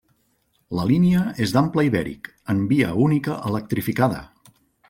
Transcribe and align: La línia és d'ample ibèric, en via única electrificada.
La 0.77 0.85
línia 0.91 1.25
és 1.47 1.53
d'ample 1.57 1.85
ibèric, 1.89 2.31
en 2.55 2.65
via 2.75 2.91
única 3.09 3.39
electrificada. 3.51 4.27